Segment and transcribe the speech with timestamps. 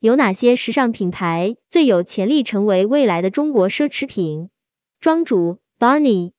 [0.00, 4.48] 有哪些时尚品牌最有潜力成为未来的中国奢侈品？
[5.00, 6.30] 庄主 Bonnie，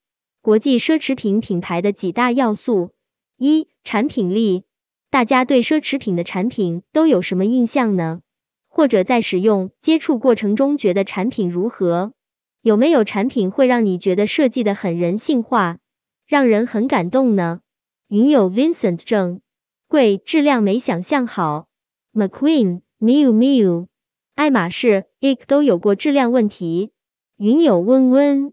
[0.41, 2.91] 国际奢侈品品牌的几大要素：
[3.35, 4.63] 一、产品力。
[5.09, 8.21] 大家对奢侈品的产品都有什么印象呢？
[8.69, 12.13] 或者在使用、接触过程中觉得产品如何？
[12.61, 15.79] 有没有产品会让你觉得设计的很人性化，
[16.25, 17.59] 让人很感动呢？
[18.07, 19.41] 云友 Vincent 正，
[19.89, 21.67] 贵，质量没想象好。
[22.13, 22.83] McQueen。
[23.01, 23.87] Miu Miu，
[24.35, 26.91] 爱马仕，ik 都有过质量问题。
[27.37, 28.51] 云友温温，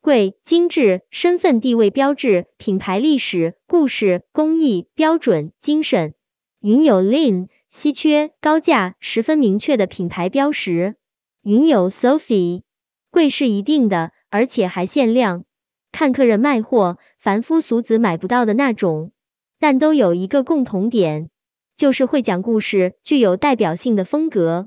[0.00, 6.14] 贵，精致，身份地位标志，品牌历史故事，工艺标准，精神。
[6.60, 10.94] 云友 Lin，稀缺，高价，十分明确的品牌标识。
[11.42, 12.62] 云友 Sophie，
[13.10, 15.44] 贵是一定的，而且还限量，
[15.90, 19.10] 看客人卖货，凡夫俗子买不到的那种，
[19.58, 21.30] 但都有一个共同点。
[21.78, 24.66] 就是会讲故事，具有代表性的风格。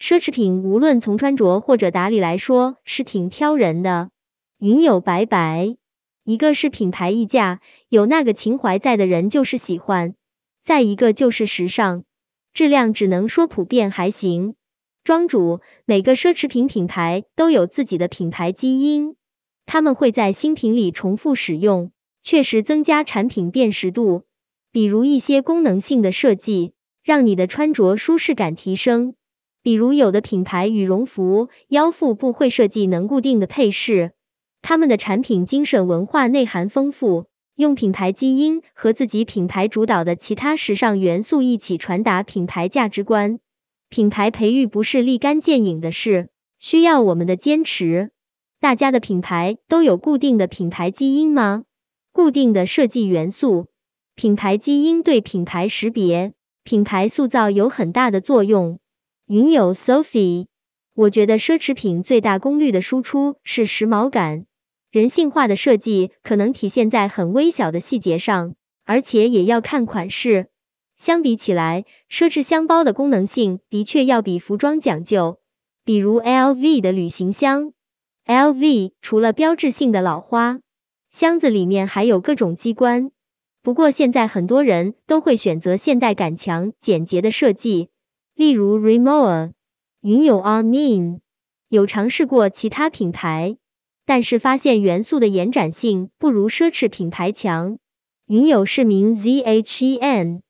[0.00, 4.08] 奢侈品无论从穿着或者打理来说，是挺挑人的。
[4.58, 5.76] 云友白白，
[6.24, 10.14] 一个是品牌溢价，有那个情怀在的人就是喜欢；
[10.64, 12.04] 再一个就是时尚，
[12.54, 14.54] 质量只能说普遍还行。
[15.04, 19.14] 庄主，每个奢侈品品牌都有自己的品牌基因，
[19.66, 24.24] 他们会在新品里重复使用，确实增加产品辨识度。
[24.76, 29.14] 比如一些功能性的设计，让你的穿着舒适感提升。
[29.62, 34.12] 比如有的品牌羽绒服腰腹部会设计能固定的配饰，
[34.60, 43.40] 他们的产品精神文化内涵丰富，用品牌基因和自己品牌主导的其他时尚元素一起传达品牌价值观。
[43.88, 48.10] 品牌培育不是立竿见影的事，需要我们的坚持。
[48.60, 51.64] 大家的品牌都有固定的品牌基因吗？
[52.12, 53.68] 固定的设计元素？
[54.16, 56.32] 品牌基因对品牌识别、
[56.64, 58.78] 品牌塑造有很大的作用。
[59.26, 60.46] 云友 Sophie，
[60.94, 64.46] 我觉得奢侈品最大功率的输出是时髦感，
[64.90, 68.54] 人性化的设计可能体现在很微小的细节上，
[68.86, 70.46] 而且也要看款式。
[70.96, 75.40] 相比起来，奢侈箱包的功能性的确要比服装讲究，
[75.84, 77.74] 比如 LV 的旅行箱。
[78.24, 80.60] LV 除了标志性的老花，
[81.10, 83.10] 箱子里面还有各种机关。
[83.66, 87.88] 不过现在很多人都会选择现代感强、简洁的设计，
[88.36, 89.54] 例如 Rimowa。
[90.00, 91.18] 云友 Armin
[91.68, 93.56] 有尝试过其他品牌，
[94.04, 97.78] 但是发现元素的延展性不如奢侈品牌强。
[98.28, 100.42] 云友是名 Zhen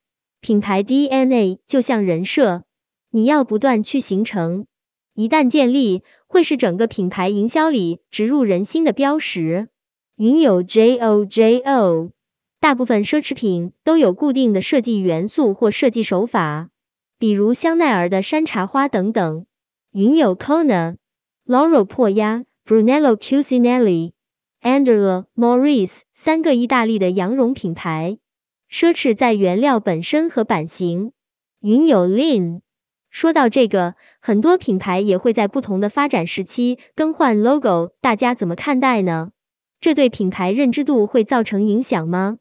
[0.43, 2.65] 品牌 DNA 就像人设，
[3.11, 4.67] 你要不断去形成，
[5.15, 9.71] 一旦建立，会是整个品牌营销里植入人心的标识。
[10.17, 12.11] 云友 JoJo。
[12.67, 16.69] 大部分奢侈品都有固定的设计元素或设计手法，
[17.17, 19.47] 比如香奈儿的山茶花等等。
[19.93, 20.97] 云有 Kona、
[21.47, 24.15] Loro 破鸭、Brunello Cucinelli、
[24.61, 28.19] Andrea Maurice 三个意大利的羊绒品牌，
[28.69, 31.13] 奢侈在原料本身和版型。
[31.61, 32.63] 云有 Lin，
[33.11, 39.31] 说到这个，很多品牌也会在不同的发展时期更换 logo，大家怎么看待呢？
[39.79, 42.39] 这对品牌认知度会造成影响吗？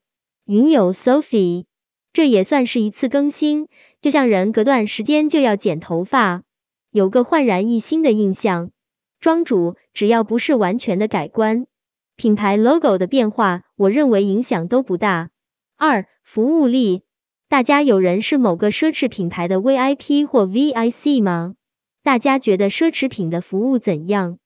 [0.48, 1.66] 云友 Sophie，
[2.14, 3.68] 这也算是一次更新，
[4.00, 6.44] 就像人隔段时间就要剪头发，
[6.92, 8.70] 有个焕然一新的印象。
[9.20, 11.66] 庄主，只要不是完全的改观，
[12.16, 15.32] 品牌 logo 的变化，我认为影响都不大。
[15.78, 17.02] 二、服务力，
[17.50, 21.56] 大家有人是某个奢侈品牌的 VIP 或 VIC 吗？
[22.04, 24.38] 大家觉得奢侈品的服务怎样？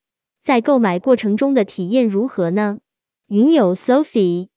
[0.41, 2.79] 在购买过程中的体验如何呢？
[3.27, 4.47] 云友 Sophie。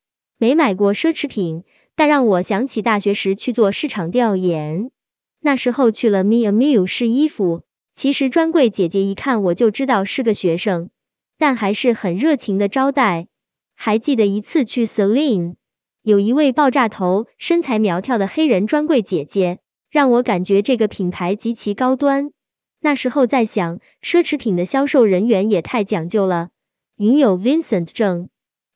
[0.42, 1.62] 没买过奢侈品，
[1.94, 4.90] 但让我想起大学时去做市场调研。
[5.38, 7.62] 那时候去了 mi amiu 试衣服，
[7.94, 10.90] 其实专柜姐姐一看我就知道是个学生，
[11.38, 13.28] 但还是很热情的招待。
[13.76, 15.54] 还记得一次去 Celine，
[16.02, 19.60] 有一位爆炸头、身材苗条的黑人专柜姐姐，
[19.92, 22.32] 让我感觉这个品牌极其高端。
[22.80, 26.48] 那时候在想，奢侈品的销售人员也太讲究了。
[26.96, 28.28] 云有 Vincent 证。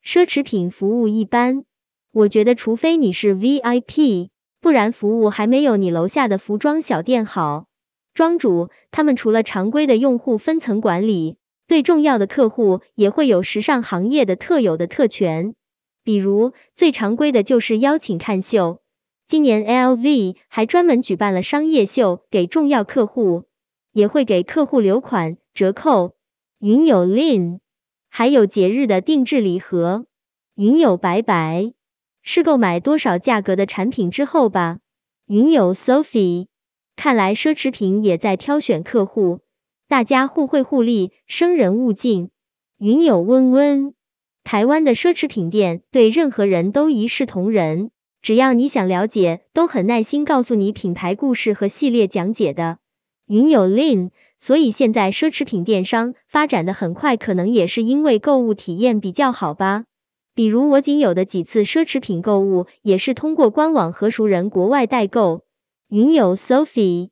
[0.06, 1.64] 奢侈品服务一般，
[2.12, 4.28] 我觉得除非你是 VIP，
[4.60, 7.66] 不然服务还没有你楼下的服装小店好。
[8.14, 15.56] 庄主他们除了常规的用户分层管理，对重要的客户也会有时尚行业的特有的特权，
[16.04, 18.80] 比如最常规的就是邀请看秀。
[19.26, 23.42] 今年 LV 还专门举办了商业秀给重要客户，
[23.90, 26.14] 也会给客户留款折扣。
[26.60, 27.58] 云有 Lin。
[28.18, 30.06] 还有节日的定制礼盒，
[30.54, 31.74] 云友白白
[32.22, 34.78] 是购买多少价格的产品之后吧？
[35.26, 36.46] 云友 Sophie
[36.96, 39.40] 看来奢侈品也在挑选客户，
[39.86, 42.30] 大家互惠互利，生人勿近。
[42.78, 43.92] 云友温温，
[44.44, 47.90] 台湾的奢侈品店对任何人都一视同仁，
[48.22, 52.78] 只要你想了解，都很耐心告诉你品牌故事和系列讲解的。
[53.26, 59.84] 云友 Lin，所以现在奢侈品电商发展的很快，可能也是因为购物体验比较好吧。
[60.34, 65.44] 比如我仅有的几次奢侈品购物，也是通过官网和熟人国外代购。
[65.88, 67.08] 云友 Sophie，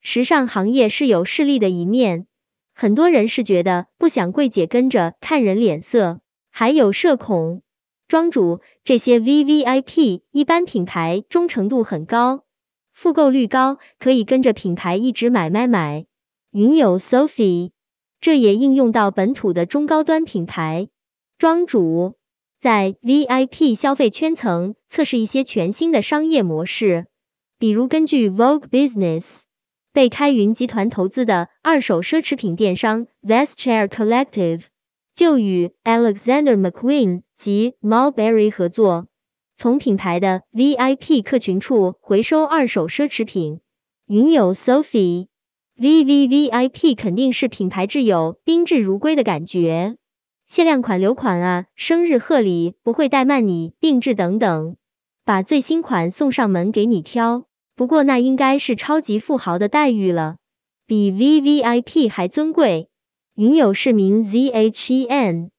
[0.00, 2.26] 时尚行业是有势力的一面，
[2.74, 6.20] 很多人是觉得不想柜姐跟着看人脸色，
[6.50, 7.62] 还有社恐。
[8.06, 12.44] 庄主，这些 V V I P 一般品牌忠诚度很高。
[12.92, 16.06] 复购率高，可以跟着品牌一直买买买。
[16.50, 17.72] 云友 Sophie，
[18.20, 20.88] 这也应用到本土的中高端品牌。
[21.36, 22.14] 庄主
[22.58, 27.06] 在 VIP 消费圈层测试一些全新的商业模式，
[27.58, 29.42] 比如根据 Vogue Business
[29.92, 34.62] 被开云集团投资的二手奢侈品电商 Vest Chair Collective，
[35.14, 39.06] 就与 Alexander McQueen 及 Mulberry 合作。
[39.54, 43.60] 从品牌的 VIP 客群处回收二手奢侈品。
[44.06, 45.26] 云友 sofi
[45.80, 49.96] V V V I P 肯定是品牌挚友，宾至如归的感觉。
[50.48, 54.74] 限量款留款啊，生日贺礼不会怠慢你，定制等等，
[55.24, 57.44] 把最新款送上门给你挑。
[57.76, 60.38] 不过那应该是超级富豪的待遇了，
[60.84, 62.88] 比 VVIP 还尊贵。
[63.36, 65.50] 云友市民 ZHEN，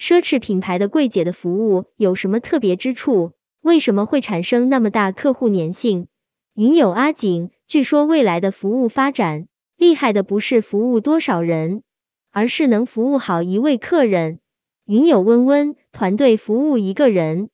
[0.00, 3.32] 奢侈品牌的柜姐的服务有什么特别之处？
[3.60, 6.08] 为什么会产生那么大客户粘性？
[6.54, 11.82] 云友阿景，据说未来的服务发展厉害的不是服务多少人，
[12.30, 14.40] 而是能服务好一位客人。
[14.84, 17.50] 云友温温，团队服务一个人。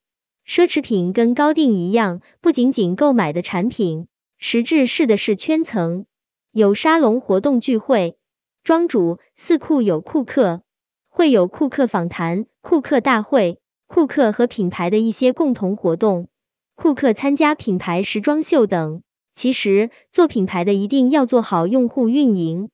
[0.47, 4.07] 奢侈品跟高定一样，不仅仅购买的产品，
[4.39, 6.07] 实质是的是圈层，
[6.51, 8.17] 有沙龙活动聚会，
[8.65, 10.63] 庄主四库有库克，
[11.09, 13.59] 会有库克访谈、库克大会。
[13.87, 16.29] 库克和品牌的一些共同活动，
[16.75, 19.03] 库克参加品牌时装秀等。
[19.35, 22.69] 其实做品牌的一定要做好用户运营。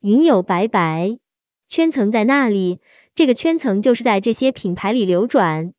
[0.00, 1.18] 云友白白，
[1.68, 2.78] 圈层在那里，
[3.14, 5.72] 这个圈层就是在这些品牌里流转，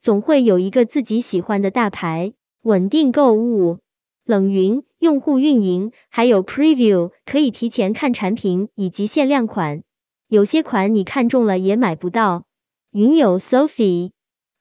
[0.00, 3.78] 总会有一个自己喜欢的大牌，稳定购物。
[4.24, 9.82] 冷云，用户运营还有 preview，可以提前看产品以及限量款，
[10.28, 12.44] 有些款你看中了也买不到。
[12.92, 14.10] 云友 Sophie。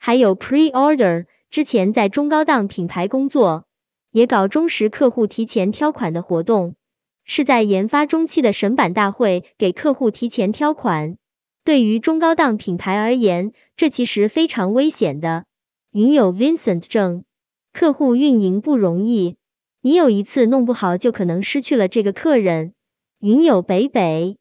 [0.03, 3.65] 还有 pre-order，之前在中高档品牌工作，
[4.11, 6.75] 也搞忠实客户提前挑款的活动，
[7.23, 11.17] 是在研发中期的审版大会给客户提前挑款。
[11.63, 15.45] 对于中高档品牌而言，这其实非常危险的。
[15.91, 17.23] 云友 Vincent 证，
[17.71, 19.37] 客户运营不容易，
[19.81, 22.73] 你有一次弄不好就可能失去了这个客人。
[23.19, 24.37] 云友北北，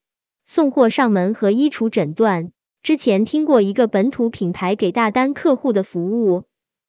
[0.47, 2.53] 送货上门和衣橱诊断。
[2.83, 6.45] 之前听过一个本土品牌给大单客户的服务。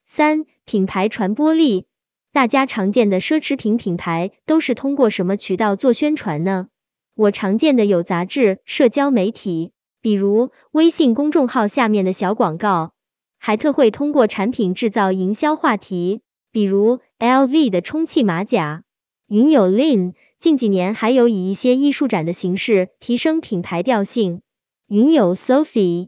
[0.06, 1.86] 三、品牌传播力，
[2.34, 6.70] 大家常见的奢侈品品牌都是通过什么渠道做宣传呢？
[7.14, 12.94] 我常见的有杂志、社交媒体，比如微信公众号下面的小广告，
[13.38, 16.22] 还特会通过产品制造营销话题，
[16.54, 18.84] 比如 LV 的充气马甲。
[19.28, 24.42] 云友 Lin，近几年还有以一些艺术展的形式提升品牌调性。
[24.88, 26.08] 云友 Sophie，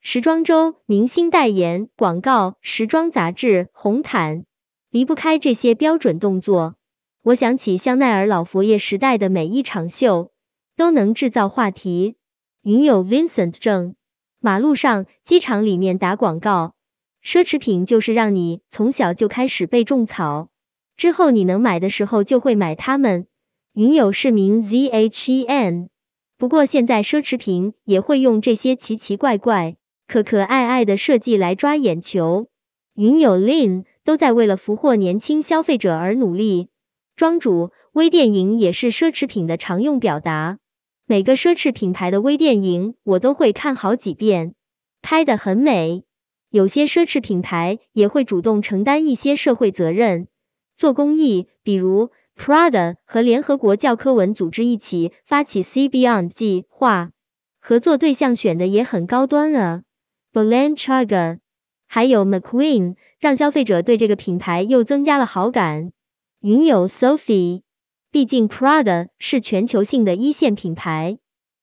[0.00, 4.44] 时装周、明星代言、广告、时装杂志、红毯，
[4.94, 6.76] 离不开这些标准动作。
[7.20, 10.30] 我想起香奈儿老佛爷时代的每一场秀，
[10.76, 12.14] 都能制造话题。
[12.62, 13.96] 云友 Vincent 正，
[14.38, 16.76] 马路上、机场里面打广告，
[17.24, 20.48] 奢侈品就是让你从小就开始被种草，
[20.96, 23.26] 之后你能买的时候就会买它们。
[23.72, 25.88] 云友市民 ZHEN。
[26.38, 29.74] 不过现在奢侈品也会用这些奇奇怪怪、
[30.06, 32.46] 可可爱爱的设计来抓眼球。
[32.94, 36.68] 云友 Lin 都在为了俘获年轻消费者而努力。
[37.16, 40.58] 庄主，微电影也是奢侈品的常用表达。
[41.06, 44.54] 每个奢侈品牌的微电影我都会看好几遍，
[45.02, 46.04] 拍的很美。
[46.50, 50.28] 有些奢侈品牌也会主动承担一些社会责任，
[50.76, 52.10] 做公益，比如。
[52.36, 57.12] Prada 和联合国教科文组织一起发起 C Beyond 计划，
[57.60, 59.82] 合作对象选的也很高端啊。
[60.32, 61.38] Balenciaga
[61.86, 65.92] 还有 McQueen，让消费者对这个品牌又增加了好感。
[66.42, 67.62] 云友 Sophie，
[68.10, 71.16] 毕竟 Prada 是全球性的一线品牌，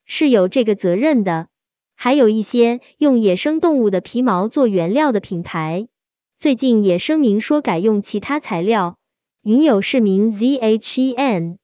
[0.08, 1.50] 是有这个责任的。
[1.94, 5.88] 还有一些用野生动物的皮毛做原料的品牌，
[6.40, 8.98] 最近也声明说改用其他材料。
[9.44, 11.58] 云友市民 ZHEN，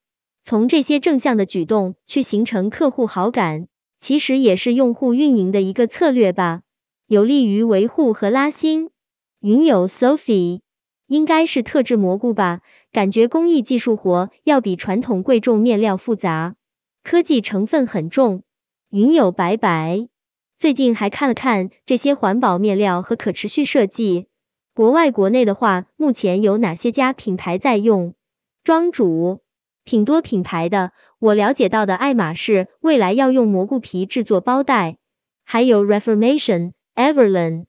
[0.44, 3.68] 从这些正向的举动去形成客户好感，
[4.00, 6.62] 其实也是用户运营的一个策略吧，
[7.08, 8.92] 有利于维护和拉新。
[9.40, 10.62] 云友 Sophie
[11.06, 16.56] 应该是特制蘑菇吧，感觉工艺技术活要比传统贵重面料复杂，
[17.04, 18.42] 科技成分很重。
[18.90, 20.08] 云友白白
[20.58, 24.26] 最近还看了看这些环保面料和可持续设计，
[24.74, 28.16] 国外国内的话，目前有哪些家品牌在用？
[28.64, 29.42] 庄主。
[29.86, 34.98] 挺多品牌的，我了解到的爱马仕未来要用蘑菇皮制作包袋，
[35.46, 37.66] 还有 Reformation、Everlane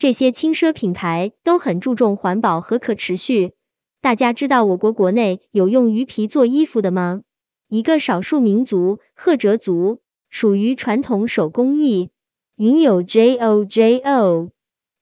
[0.00, 3.52] 这些轻奢品牌都很注重环保和可持续。
[4.00, 7.20] 大家知道我国国内有用鱼皮做衣服的吗？
[7.68, 12.08] 一个少数民族赫哲族，属于传统手工艺。
[12.56, 14.48] 云有 J O J O，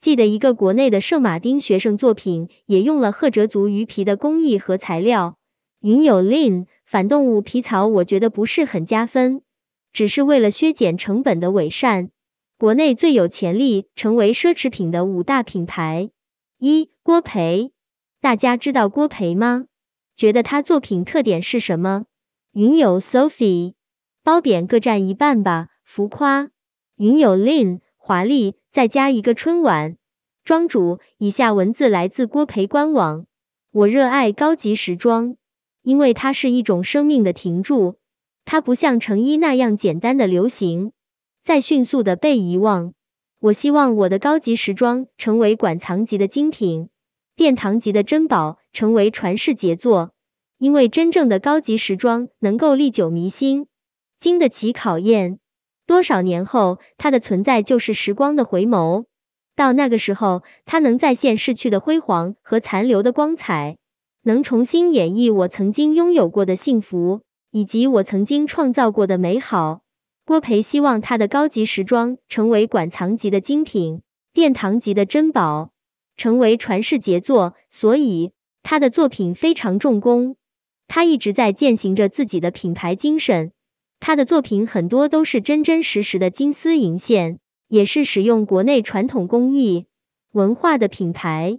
[0.01, 5.37] 记得一个国内的圣马丁学生作品也用了赫哲族鱼皮的工艺和材料。
[5.81, 9.43] 云有 Lin 反动物皮草，我觉得不是很加分，
[9.93, 12.11] 只是为了削减成本的伪善。
[12.59, 16.11] 国内最有潜力成为奢侈品的五大品牌，
[16.59, 17.71] 一郭培，
[18.21, 19.67] 大家知道郭培吗？
[20.17, 22.07] 觉得他作品特点是什么？
[22.51, 23.75] 云有 Sophie，
[24.25, 26.51] 褒贬各占一半吧，浮夸。
[26.97, 29.97] 云有 Lin 华丽，再加一个春晚。
[30.43, 33.27] 庄主，以下文字来自郭培官网，
[33.71, 35.37] 我热爱高级时装。
[35.83, 37.99] 因为它是一种生命的停驻，
[38.45, 40.91] 它不像成衣那样简单的流行，
[41.49, 42.93] 再迅速的被遗忘。
[43.41, 46.91] 我希望我的高级时装成为馆藏级的精品，
[47.37, 50.11] 殿堂级的珍宝，成为传世杰作。
[50.59, 53.67] 因为真正的高级时装能够历久弥新，
[54.19, 55.39] 经得起考验。
[55.87, 59.07] 多少年后，它的存在就是时光的回眸。
[59.57, 63.79] 到那个时候，它能再现逝去的辉煌和残留的光彩。
[64.23, 69.81] 能重新演绎我曾经拥有过的幸福，以及我曾经创造过的美好。
[70.29, 74.03] 郭培希望他的高级时装成为馆藏级的精品，
[74.35, 75.71] 殿堂级的珍宝，
[76.19, 77.55] 成为传世杰作。
[77.71, 78.33] 所以
[78.63, 80.37] 他的作品非常重工，
[80.87, 83.53] 他一直在践行着自己的品牌精神。
[84.01, 89.87] 他的作品很多都是真真实实的金丝银线，也是使用国内传统工艺
[90.33, 91.59] 文化的品牌，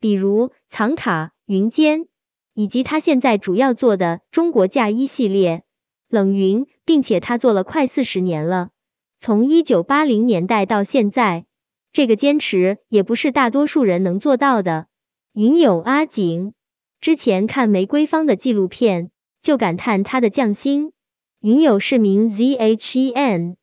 [0.00, 1.30] 比如藏卡。
[1.46, 2.08] 云间，
[2.52, 5.62] 以及他现在主要做的中国嫁衣系列
[6.08, 8.70] 冷云，并且他做了快四十年了，
[9.18, 11.44] 从一九八零年代到现在，
[11.92, 14.86] 这个坚持也不是大多数人能做到的。
[15.34, 16.54] 云友阿景
[17.00, 19.10] 之前看玫瑰芳的纪录片，
[19.42, 20.92] 就感叹他的匠心。
[21.40, 23.54] 云友是名 zhen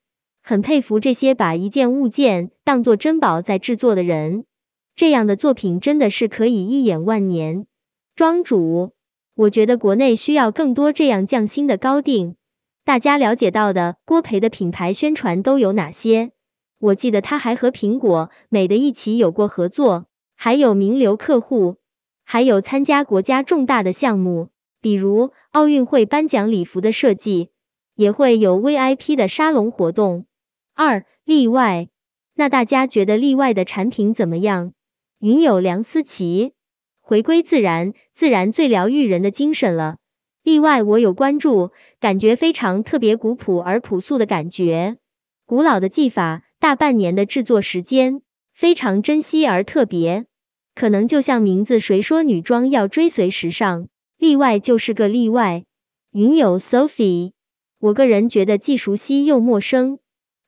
[0.42, 4.46] 很佩服这些把一件物件当做珍宝在制作的人，
[4.96, 7.66] 这样的作品真的是可以一眼万年。
[8.16, 8.94] 庄主，
[9.36, 12.38] 我觉得国内需要更多这样匠心的高定。
[12.86, 16.32] 大家了解到的郭培的品牌宣传都有哪些？
[16.80, 21.76] 我记得他还和苹果、美的一起有过合作，还有名流客户，
[22.24, 24.50] 还有参加国家重大的项目，
[24.80, 27.50] 比如奥运会颁奖礼服的设计，
[27.96, 30.26] 也会有 VIP 的沙龙活动。
[30.74, 31.90] 二例外，
[32.36, 34.72] 那大家觉得例外的产品怎么样？
[35.20, 36.54] 云有梁思琪。
[37.08, 39.98] 回归自然，自然最疗愈人的精神了。
[40.42, 41.70] 例外，我有关注，
[42.00, 44.98] 感觉非常特别，古朴而朴素的感觉，
[45.46, 48.24] 古老的技法，大半年的制作时间，
[48.56, 50.26] 非常珍惜而特别。
[50.74, 53.88] 可能就像名字，谁说女装要追随时尚？
[54.18, 55.64] 例外就是个例外。
[56.12, 57.34] 云友 Sophie，
[57.78, 60.00] 我个人觉得既熟悉又陌生。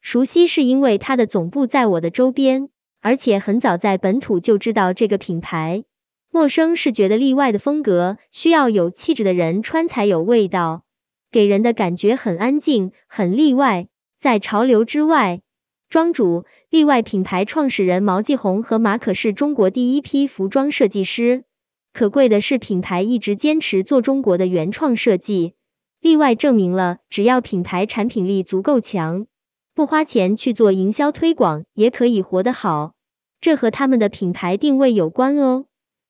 [0.01, 5.83] 熟悉是因为它的总部在我的周边，而且很早在本土就知道这个品牌。
[6.29, 10.83] 陌生是觉得例外的风格，需要有气质的人穿才有味道，
[11.31, 13.87] 给人的感觉很安静，很例外，
[14.19, 15.41] 在潮流之外。
[15.89, 21.45] 庄主，例外品牌创始人毛继红和马可是中国第一批服装设计师。
[21.93, 25.53] 可贵的是，品牌一直坚持做中国的原创设计。
[26.01, 29.27] 例外证明了，只要品牌产品力足够强，
[29.73, 32.93] 不花钱去做营销推广，也可以活得好。
[33.39, 35.65] 这和他们的品牌定位有关哦。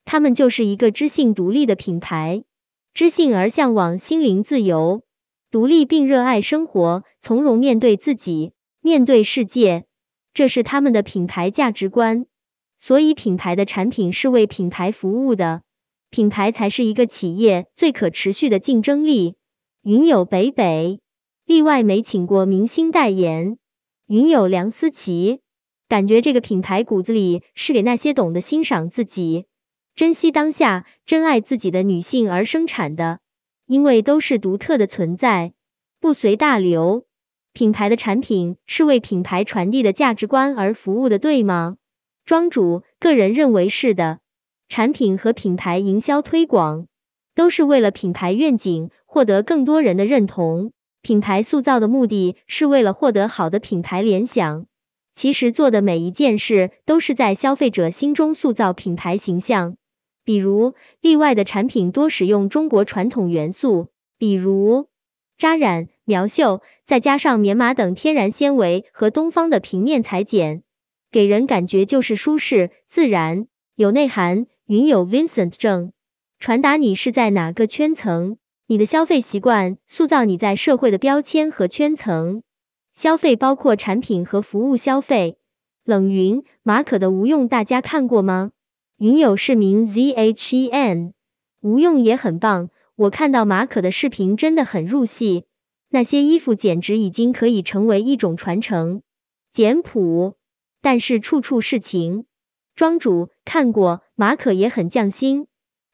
[0.07, 2.45] 他们就是一个知性独立的品牌，
[2.93, 5.03] 知性而向往心灵自由，
[5.51, 9.83] 独立并热爱生活，从容面对自己，面对世界，
[10.33, 12.25] 这是他们的品牌价值观。
[12.79, 15.61] 所以品牌的产品是为品牌服务的，
[16.09, 19.35] 品牌才是一个企业最可持续的竞争力。
[19.83, 21.01] 云友北北，
[21.45, 23.57] 例外没请过明星代言。
[24.07, 25.41] 云友梁思琪，
[25.89, 29.47] 感觉这个品牌骨子里是给那些懂得欣赏自己。
[29.97, 33.17] 珍惜当下，珍爱自己的女性而生产的。
[33.65, 35.53] 因为都是独特的存在，
[35.99, 37.07] 不随大流。
[37.51, 41.77] 品牌的产品是为品牌传递的价值观而服务的，对吗？
[42.25, 44.19] 庄主个人认为是的。
[44.69, 46.85] 产品和品牌营销推广
[47.33, 50.73] 都是为了品牌愿景，获得更多人的认同。
[51.01, 54.67] 品牌塑造的目的是为了获得好的品牌联想。
[55.15, 59.75] 其实做的每一件事都是在消费者心中塑造品牌形象。
[60.27, 64.89] 比如，例外的产品多使用中国传统元素，比如
[65.37, 65.87] 扎染。
[66.03, 70.63] 苗绣，再加上棉麻等天然纤维和东方的平面裁剪，
[71.11, 74.47] 给人感觉就是舒适、自然、有内涵。
[74.65, 75.93] 云有 Vincent 正
[76.39, 82.43] 传达你是在哪个圈层，你的消费习惯塑造你在社会的标签和圈层。
[82.93, 85.37] 消费包括产品和服务消费。
[85.85, 88.51] 冷云马可的无用大家看过吗？
[88.99, 91.13] 云友市民 zhen
[91.61, 95.45] 无用也很棒，我看到马可的视频真的很入戏。
[95.87, 99.03] 那些衣服简直已经可以成为一种传承，
[99.51, 100.35] 简朴，
[100.81, 102.25] 但是处处是情。
[102.73, 105.45] 庄主看过，马可也很匠心，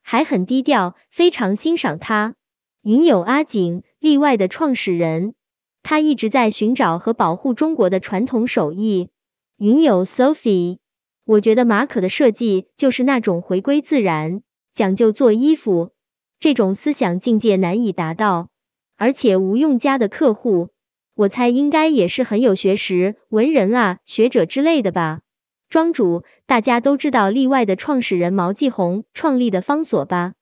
[0.02, 2.36] 还很低调，非常欣赏他。
[2.84, 5.36] 云友阿景，例外的创始人，
[5.82, 9.10] 他一直在寻找和保护中国的传统手艺。
[9.58, 10.78] 云友 Sophie，
[11.26, 14.42] 我觉得马可的设计就是那种回归自然，
[14.74, 15.92] 讲究做衣服，
[16.40, 18.50] 这种思想境界难以达到。
[18.98, 20.70] 而且吴用家的客户，
[21.16, 25.22] 我猜应该也是很有学识、文人啊、学者之类的吧。
[25.70, 30.34] 庄主，大家都知道例外的创始人毛继红创立的方所吧？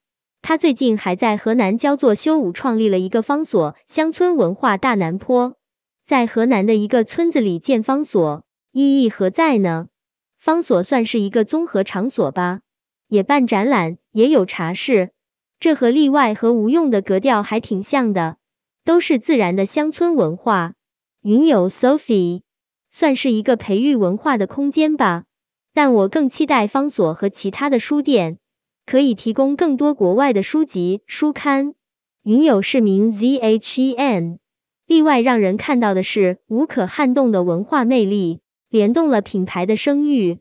[0.42, 5.54] 他最近还在河南焦作修武创立了一个方所，乡村文化大南坡，
[6.04, 9.86] 在河南的一个村子里建方所，意义何在呢？
[10.42, 12.62] 方所算是一个综合场所吧，
[13.06, 15.12] 也办展览，也有茶室，
[15.60, 18.38] 这和例外和无用的格调还挺像的。
[18.84, 20.74] 都是自然的乡村文化。
[21.22, 22.42] 云友 Sophie
[22.90, 25.26] 算是一个培育文化的空间吧，
[25.72, 28.38] 但我更期待方所和其他的书店
[28.84, 31.74] 可以提供更多国外的书籍书刊。
[32.24, 34.38] 云友市民 zhen
[34.88, 38.40] 例外让人看到的是无可撼动的文化魅力，
[38.72, 40.38] 联动了品牌的声誉。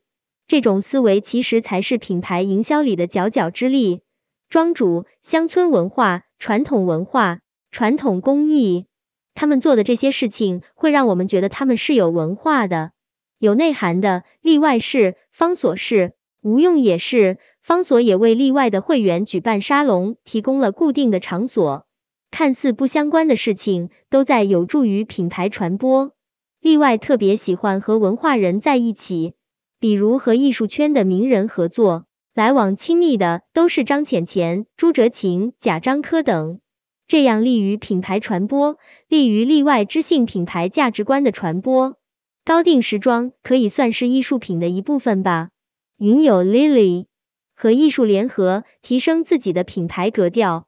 [0.48, 4.04] 这种思维其实才是品牌营销里的佼佼之力。
[4.48, 7.42] 庄主乡村文化、传统文化。
[7.72, 8.86] 传统工艺，
[9.34, 12.92] 他们做的这些事情会让我们觉得他们是有文化的、
[13.38, 14.24] 有内涵的。
[14.42, 21.86] 例外是方所是，无用也是，方所也为例外的会员举办沙龙，提供了固定的场所。
[22.30, 26.14] 看似不相关的事情，都在有助于品牌传播。
[26.62, 29.34] 例外特别喜欢和文化人在一起，
[29.80, 36.60] 比如和艺术圈的名人合作，来往亲密的都是张浅浅、朱哲琴、贾樟柯等。
[37.08, 41.98] 这样利于品牌传播，利于例外知性品牌价值观的传播。
[42.46, 45.50] 高定时装可以算是艺术品的一部分吧。
[45.98, 47.08] 云友 Lily
[47.56, 50.68] 和艺术联合，提升自己的品牌格调。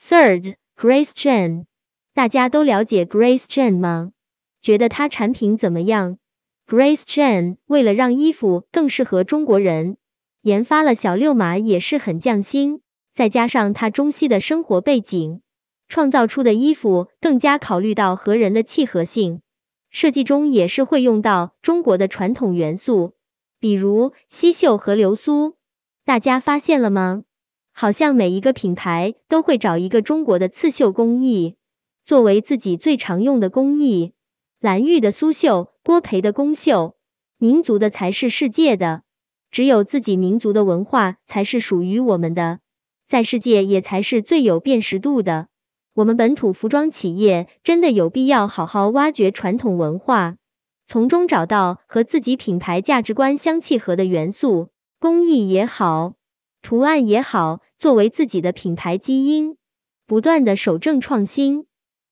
[0.00, 1.66] Third Grace Chen，
[2.14, 4.10] 大家都了解 Grace Chen 吗？
[4.64, 6.16] 觉得他产品怎么样
[6.66, 9.98] ？Grace Chen 为了让衣服更适合中国人，
[10.40, 12.80] 研发了小六码也是很匠心，
[13.12, 15.42] 再加上他中西的生活背景。
[15.86, 19.42] 创造出的衣服更加考虑到和人的契合性，
[19.90, 23.12] 设计中也是会用到中国的传统元素，
[23.60, 25.56] 比如西绣和流苏。
[26.06, 27.24] 大家发现了吗？
[27.70, 31.56] 好像每一个品牌都会找一个中国的刺绣工艺
[32.06, 34.13] 作为自己最常用的工艺。
[34.64, 36.96] 蓝玉的苏绣，郭培的宫绣，
[37.36, 39.02] 民族的才是世界的，
[39.50, 42.60] 只有自己民族的文化才是属于我们的，
[43.06, 45.48] 在世界也才是最有辨识度的。
[45.92, 50.36] 我们本土服装企业真的有必要好好挖掘传统文化，
[50.86, 56.14] 从中找到和自己品牌价值观相契合的元素，工艺也好，
[56.62, 59.58] 图案也好，作为自己的品牌基因，
[60.06, 61.66] 不断的守正创新，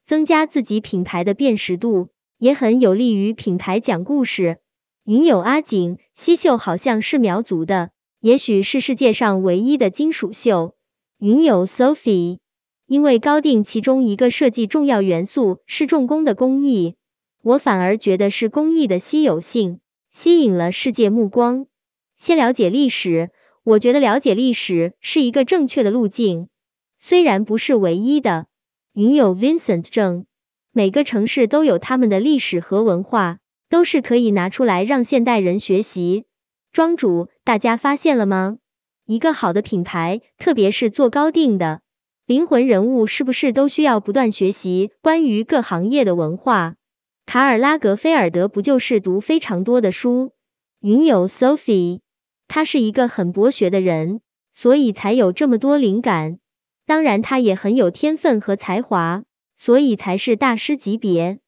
[0.04, 2.10] 增加自己品牌的辨识度，
[2.42, 4.58] 也很有利于品牌讲故事。
[5.04, 10.74] 云友阿景，西绣好像是苗族的，也许是世界上唯一的金属绣。
[11.20, 12.38] 云友 Sophie。
[12.88, 16.96] 因为高定其中一个设计重要元素是重工的工艺，
[17.44, 19.78] 我反而觉得是工艺的稀有性
[20.10, 21.66] 吸引了世界目光。
[22.16, 23.30] 先了解历史，
[23.62, 26.48] 我觉得了解历史是一个正确的路径，
[26.98, 28.46] 虽然不是唯一的。
[28.94, 30.26] 云友 Vincent 正，
[30.74, 36.24] 每个城市都有他们的历史和文化，都是可以拿出来让现代人学习。
[36.72, 38.56] 庄主，大家发现了吗？
[39.04, 41.82] 一个好的品牌，特别是做高定的。
[42.24, 46.76] 灵魂人物是不是都需要不断学习关于各行业的文化？
[47.26, 50.32] 卡尔拉格菲尔德不就是读非常多的书？
[50.80, 52.00] 云友 Sophie，
[52.48, 54.22] 他是一个很博学的人，
[54.54, 56.38] 所以才有这么多灵感。
[56.86, 59.24] 当然，他也很有天分和才华，
[59.64, 61.38] 所以才是大师级别。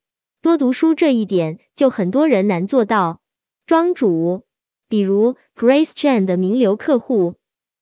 [0.40, 3.20] 多读书这一点，就很多人难做到。
[3.66, 4.44] 庄主，
[4.88, 7.35] 比如 Grace Chan 的名流客户。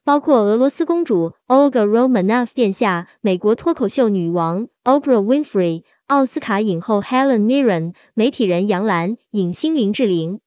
[0.05, 10.41] 包括俄罗斯公主 Olga Romanov 殿下、美国脱口秀女王 Oprah Winfrey、奥斯卡影后 Helen Mirren、媒体人杨澜、影星林志玲、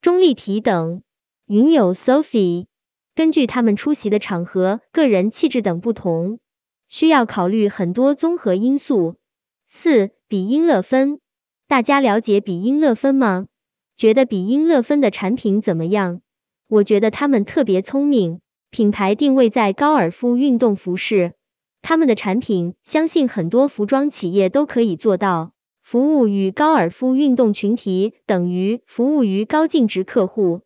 [0.00, 1.02] 钟丽缇等。
[1.44, 2.64] 云友 Sophie，
[3.14, 6.40] 根据他们出席的场合、个人气质等不同，
[6.88, 9.16] 需要考虑很多综合因素。
[9.66, 11.20] 四、比音乐分，
[11.66, 13.46] 大家了解比音乐分吗？
[13.96, 16.20] 觉得比音乐分的产品怎么样？
[16.68, 18.40] 我觉得他们特别聪明。
[18.70, 21.32] 品牌定位在高尔夫运动服饰，
[21.80, 25.52] 他们的产品相信很多服装企业都可以做到。
[25.82, 30.60] 服务于高尔夫运动群体等于服务于高净值客户。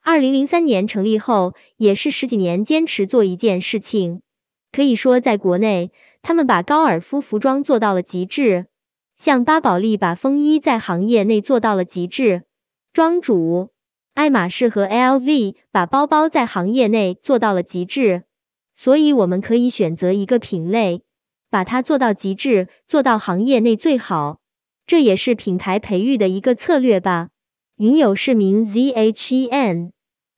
[0.00, 4.22] 二零零三年成立后，也是十几年坚持做一件事情。
[4.72, 8.66] 可以说，在国内，他们把高尔夫服装做到了极致，
[9.16, 12.44] 像巴宝莉把风衣在行业内做到了极致。
[12.92, 13.70] 庄主。
[14.14, 18.24] 爱马仕和 LV 把包包在行业内做到了极致，
[18.74, 21.02] 所以我们可以选择一个品类，
[21.50, 24.40] 把它做到极致，做到行业内最好，
[24.88, 27.28] 这也是品牌培育的一个策略吧。
[27.76, 29.92] 云友是名 ZHEN，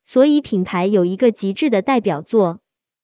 [0.04, 2.60] 所以品牌有一个极致的代表作，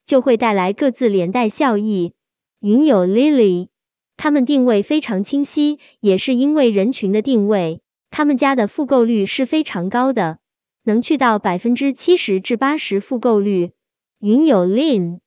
[0.07, 2.13] 就会带来各自连带效益。
[2.59, 3.67] 云友 Lily，
[4.15, 10.39] 他们定位非常清晰，也是因为人群的定位，他们家的复购率是非常高的。
[10.83, 13.73] 能去到百分之七十至八十复购率。
[14.19, 15.19] 云友 Lin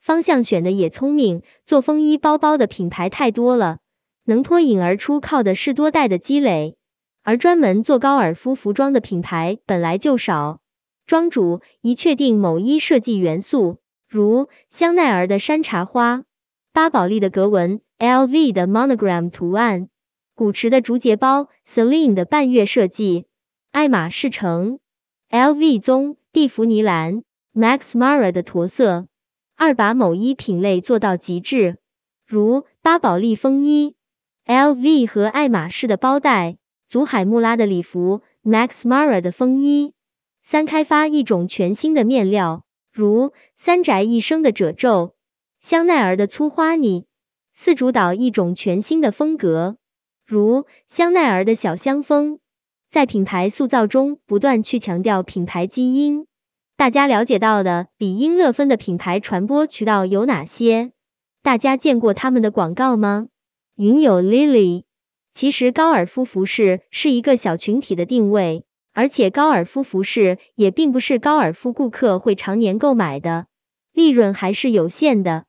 [0.00, 3.80] 方向选的也聪明，做风衣包包的品牌太多了，
[4.24, 6.76] 能脱颖而出靠的是多代的积累，
[7.24, 10.60] 而专门做高尔夫服装的品牌本来就少。
[11.04, 16.24] 庄主一确定某一设计元素，如香奈儿的山茶花、
[16.72, 19.90] 巴宝莉的格纹、LV 的 monogram 图案、
[20.34, 23.26] 古驰的竹节包、Celine 的半月设计、
[23.70, 24.78] 爱马仕橙。
[25.30, 27.22] LV 棕、蒂芙尼蓝、
[27.54, 29.06] Max Mara 的驼色，
[29.56, 31.76] 二把某一品类做到极致，
[32.24, 33.94] 如巴宝莉风衣、
[34.46, 36.56] LV 和爱马仕的包袋、
[36.88, 39.92] 祖海穆拉的礼服、Max Mara 的风衣；
[40.42, 42.64] 三开发一种全新的面料，
[42.98, 45.14] 如三宅一生的褶皱、
[45.60, 47.04] 香奈儿的粗花呢；
[47.54, 49.76] 四主导一种全新的风格，
[50.26, 52.40] 如香奈儿的小香风。
[52.90, 56.26] 在品牌塑造中不断去强调品牌基因。
[56.76, 60.90] 大家了解到的比音乐芬的品牌传播渠道有哪些？
[61.44, 63.28] 大家见过他们的广告吗？
[63.76, 64.82] 云有 Lily。
[65.32, 68.64] 其实高尔夫服饰是一个小群体的定位，
[68.98, 73.46] 而且高尔夫服饰也并不是高尔夫顾客会常年购买的，
[73.92, 75.44] 利润还是有限的。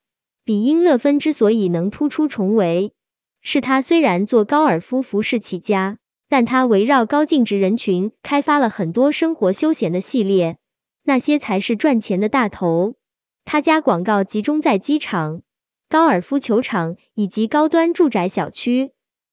[0.45, 2.93] 比英乐芬之所以能突出重围，
[3.41, 5.97] 是他虽然做高尔夫服饰起家。
[6.27, 10.59] 但他围绕高净值人群开发了很多生活休闲的系列，
[11.01, 12.93] 那些才是赚钱的大头。
[13.45, 15.41] 他家广告集中在机场、
[15.89, 18.91] 高尔夫球场以及高端住宅小区。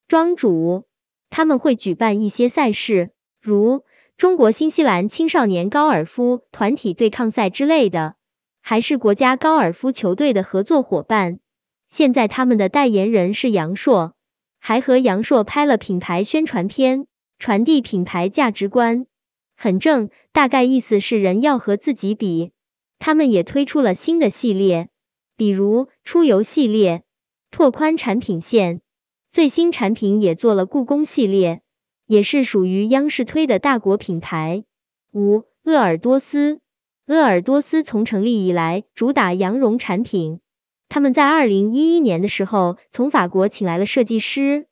[0.08, 0.86] 庄主
[1.28, 3.10] 他们会举办一些赛事，
[3.42, 3.84] 如
[4.16, 8.14] 中国新西兰青少年高尔夫团体对抗赛之类的，
[8.62, 11.38] 还是国家高尔夫球队的合作伙伴。
[11.86, 14.14] 现在他们的代言人是杨硕。
[14.58, 17.06] 还和杨烁拍了品牌宣传片，
[17.38, 19.06] 传递品牌价值观，
[19.54, 20.08] 很正。
[20.32, 22.52] 大概意思是人要和自己比。
[22.98, 24.88] 他们也推出了新的系列，
[25.36, 27.04] 比如出游系列，
[27.50, 28.80] 拓宽产品线。
[29.30, 31.60] 最新产品也做了故宫系列，
[32.06, 34.64] 也是属于央视推的大国品牌。
[35.12, 36.60] 五鄂尔多斯，
[37.06, 40.40] 鄂尔多斯从成立以来主打羊绒产品。
[40.88, 44.66] 他们在二零一一年的时候从法国请来了设计师，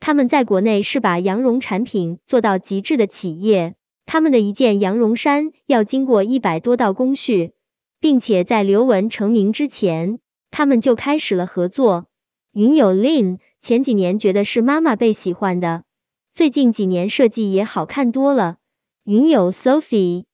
[0.00, 3.76] 他们在国内是把羊绒产品做到极致的企业。
[4.04, 7.52] 他们的一件羊绒衫要经过一百多道工序，
[8.00, 10.18] 并且在刘雯成名之前，
[10.50, 12.06] 他们就开始了合作。
[12.52, 15.84] 云友 Lin 前几年觉得是妈妈被喜欢的，
[16.32, 18.56] 最近几年设计也好看多了。
[19.04, 20.24] 云友 Sophie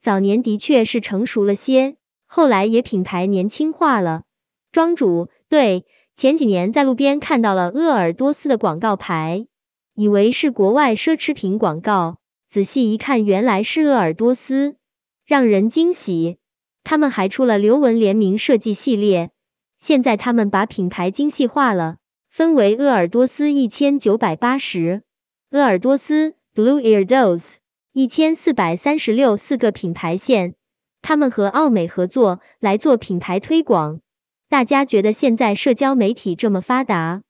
[0.00, 4.24] 早年的确是成熟了些，后来也品牌年轻化了。
[4.70, 9.46] 庄主对前几年在路边看到了鄂尔多斯的广告牌，
[9.94, 14.76] 以为是国外奢侈品广告，仔细一看原来是鄂尔多斯，
[15.24, 16.36] 让人惊喜。
[16.84, 19.30] 他们还出了刘雯联名设计系列，
[19.78, 21.96] 现在他们把品牌精细化了，
[22.28, 25.02] 分为鄂尔多斯一千九百八十、
[25.48, 27.58] 鄂尔多斯 Blue Ear Dolls
[27.92, 30.56] 一千四百三十六四个品牌线。
[31.02, 34.00] 他们和奥美合作来做品牌推广。
[34.48, 37.22] 大家觉得现在社交媒体这么发达，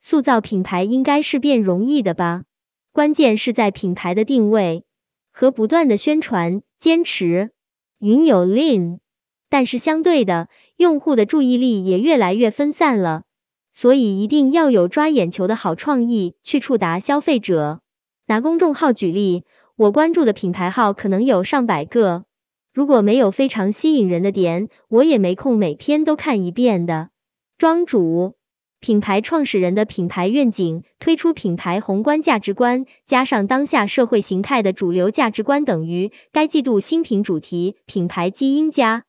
[0.00, 2.44] 塑造品牌应该是变容易的吧？
[2.92, 4.84] 关键是在品牌的定位
[5.32, 7.50] 和不断的宣传坚持。
[7.98, 9.00] 云有 Lin，
[9.50, 13.24] 但是相对的，用户的注意力也越来越分散了，
[13.74, 17.80] 所以一定要有抓眼球的好创意去触达消费者。
[18.26, 19.44] 拿公众号举例，
[19.76, 22.24] 我关注的品牌号可能有上百个。
[22.72, 27.10] 如果没有非常吸引人的点，我也没空每篇都看一遍的。
[27.58, 28.34] 庄主，
[28.80, 39.04] 品牌创始人的品牌愿景，推出品牌宏观价值观，加上当下社会形态的主流价值观，等于该季度新品主题品牌基因加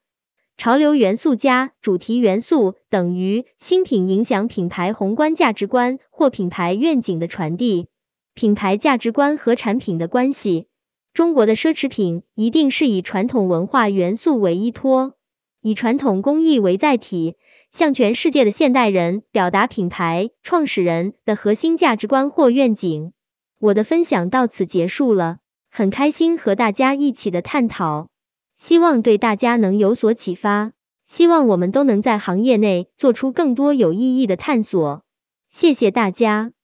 [0.57, 7.87] 潮流元素加主题元素，等于新品影响品牌宏观价值观或品牌愿景的传递。
[8.33, 10.67] 品牌价值观和产品的关系。
[11.13, 15.13] 中国的奢侈品一定是以传统文化元素为依托，
[15.61, 17.35] 以传统工艺为载体，
[17.71, 23.13] 向全世界的现代人表达品牌创始人的核心价值观或愿景。
[23.59, 25.37] 我的分享到此结束了，
[25.69, 28.09] 很开心和大家一起的探讨，
[28.57, 30.71] 希望对大家能有所启发，
[31.05, 35.03] 希望我们都能在行业内做出更多有意义的探索。
[35.49, 36.54] 谢谢大家。